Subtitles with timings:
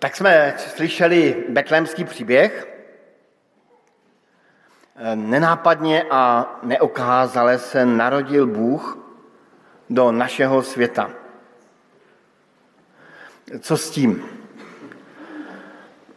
[0.00, 2.68] Tak jsme slyšeli betlémský příběh.
[5.14, 8.98] Nenápadně a neokázale se narodil Bůh
[9.90, 11.10] do našeho světa.
[13.60, 14.24] Co s tím?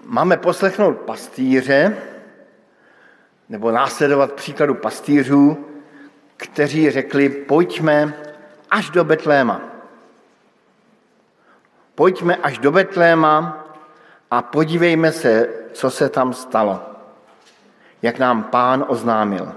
[0.04, 1.98] Máme poslechnout pastýře,
[3.50, 5.66] nebo následovat příkladu pastýřů,
[6.38, 8.14] kteří řekli, pojďme
[8.70, 9.62] až do Betléma.
[11.96, 13.63] Pojďme až do Betléma
[14.34, 16.80] a podívejme se, co se tam stalo,
[18.02, 19.54] jak nám pán oznámil.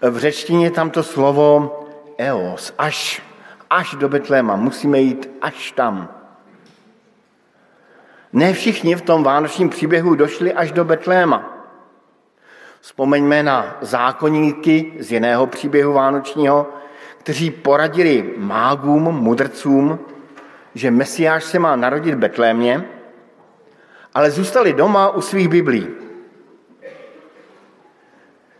[0.00, 1.80] V řečtině tam to slovo
[2.18, 3.22] eos, až,
[3.70, 6.08] až do Betléma, musíme jít až tam.
[8.32, 11.66] Ne všichni v tom vánočním příběhu došli až do Betléma.
[12.80, 16.68] Vzpomeňme na zákonníky z jiného příběhu vánočního,
[17.18, 19.98] kteří poradili mágům, mudrcům,
[20.74, 22.84] že Mesiáš se má narodit v Betlémě,
[24.14, 25.88] ale zůstali doma u svých biblí.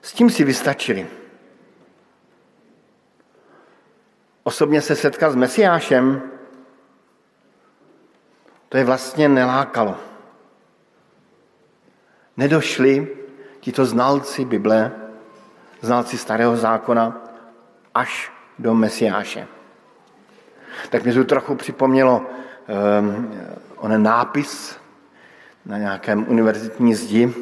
[0.03, 1.07] S tím si vystačili.
[4.43, 6.23] Osobně se setkat s Mesiášem,
[8.69, 9.97] to je vlastně nelákalo.
[12.37, 13.17] Nedošli
[13.61, 14.93] tito znalci Bible,
[15.81, 17.23] znalci Starého zákona,
[17.95, 19.47] až do Mesiáše.
[20.91, 22.23] Tak mě to trochu připomnělo
[23.01, 23.35] um,
[23.77, 24.77] onen nápis
[25.67, 27.35] na nějakém univerzitní zdi.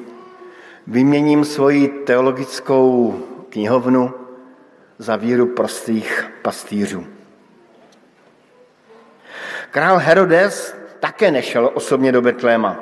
[0.87, 3.19] Vyměním svoji teologickou
[3.49, 4.15] knihovnu
[4.99, 7.07] za víru prostých pastýřů.
[9.71, 12.77] Král Herodes také nešel osobně do Betléma.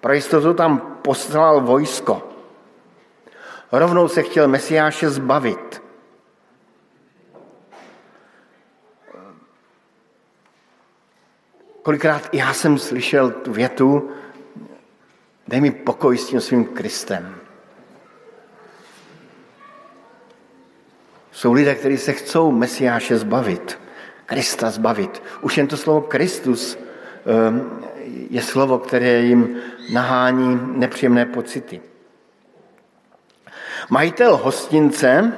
[0.00, 2.28] Pro jistotu tam poslal vojsko.
[3.72, 5.82] Rovnou se chtěl Mesiáše zbavit.
[11.86, 14.10] Kolikrát já jsem slyšel tu větu,
[15.48, 17.34] dej mi pokoj s tím svým Kristem.
[21.32, 23.78] Jsou lidé, kteří se chcou Mesiáše zbavit,
[24.26, 25.22] Krista zbavit.
[25.40, 26.78] Už jen to slovo Kristus
[27.26, 27.70] ehm,
[28.30, 29.56] je slovo, které jim
[29.92, 31.80] nahání nepříjemné pocity.
[33.90, 35.32] Majitel hostince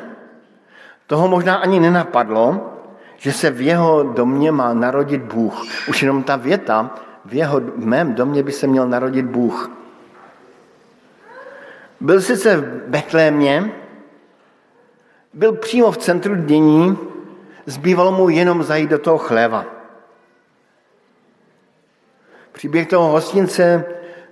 [1.06, 2.77] toho možná ani nenapadlo,
[3.18, 5.62] že se v jeho domě má narodit Bůh.
[5.88, 9.70] Už jenom ta věta, v, jeho, v mém domě by se měl narodit Bůh.
[12.00, 13.72] Byl sice v Betlémě,
[15.34, 16.98] byl přímo v centru dění,
[17.66, 19.64] zbývalo mu jenom zajít do toho chléva.
[22.52, 23.84] Příběh toho hostince,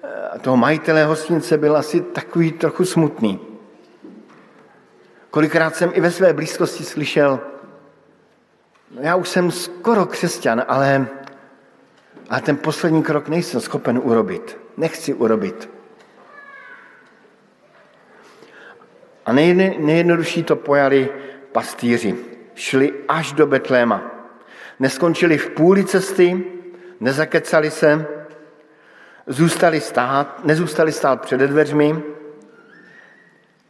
[0.05, 3.41] eh, toho majitele hostince byl asi takový trochu smutný.
[5.31, 7.41] Kolikrát jsem i ve své blízkosti slyšel,
[8.91, 11.07] já už jsem skoro křesťan, ale,
[12.31, 14.59] ale ten poslední krok nejsem schopen urobit.
[14.77, 15.71] Nechci urobit.
[19.27, 21.09] A nejjednodušší to pojali
[21.53, 22.17] pastýři.
[22.55, 24.03] Šli až do Betléma.
[24.79, 26.45] Neskončili v půli cesty,
[27.01, 28.07] nezakecali se,
[29.27, 32.03] zůstali stát, nezůstali stát před dveřmi,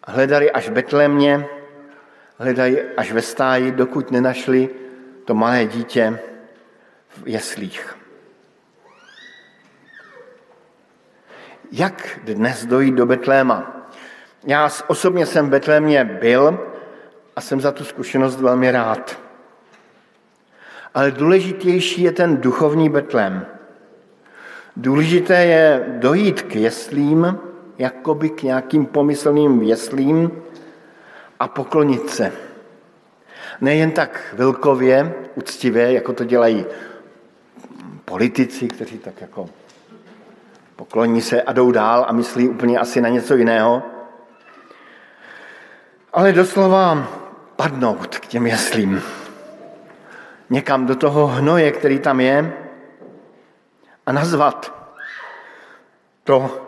[0.06, 1.46] hledali až v Betlémě,
[2.38, 4.68] hledali až ve stáji, dokud nenašli
[5.26, 6.18] to malé dítě
[7.08, 7.96] v jeslích.
[11.72, 13.88] Jak dnes dojít do Betléma?
[14.46, 16.58] Já osobně jsem v Betlémě byl
[17.36, 19.20] a jsem za tu zkušenost velmi rád.
[20.94, 23.46] Ale důležitější je ten duchovní Betlém.
[24.76, 27.38] Důležité je dojít k jeslím,
[27.78, 30.42] jakoby k nějakým pomyslným jeslím
[31.40, 32.45] a poklonit se.
[33.60, 36.66] Nejen tak vilkově, uctivě, jako to dělají
[38.04, 39.48] politici, kteří tak jako
[40.76, 43.82] pokloní se a jdou dál a myslí úplně asi na něco jiného,
[46.12, 47.08] ale doslova
[47.56, 49.02] padnout k těm jeslím.
[50.50, 52.52] Někam do toho hnoje, který tam je,
[54.06, 54.72] a nazvat
[56.24, 56.66] to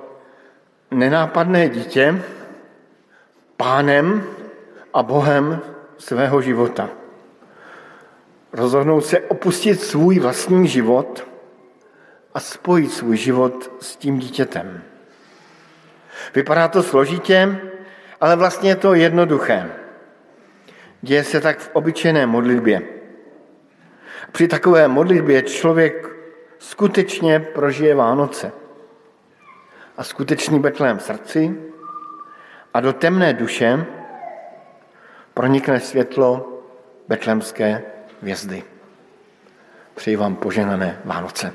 [0.90, 2.22] nenápadné dítě
[3.56, 4.24] pánem
[4.94, 5.60] a Bohem
[5.98, 6.90] svého života.
[8.52, 11.26] Rozhodnout se opustit svůj vlastní život
[12.34, 14.82] a spojit svůj život s tím dítětem.
[16.34, 17.60] Vypadá to složitě,
[18.20, 19.70] ale vlastně je to jednoduché.
[21.02, 22.82] Děje se tak v obyčejné modlitbě.
[24.32, 26.08] Při takové modlitbě člověk
[26.58, 28.52] skutečně prožije Vánoce
[29.96, 31.54] a skutečný Betlém v srdci
[32.74, 33.86] a do temné duše
[35.38, 36.48] pronikne světlo
[37.08, 37.82] betlemské
[38.22, 38.62] hvězdy.
[39.94, 41.52] Přeji vám poženané Vánoce.